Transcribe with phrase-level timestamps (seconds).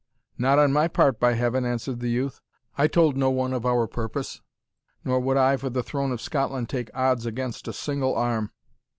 [0.35, 2.41] "Not on my part, by Heaven!" answered the youth:
[2.75, 4.41] "I told no one of our purpose,
[5.05, 8.49] nor would I for the throne of Scotland take odds against a single arm."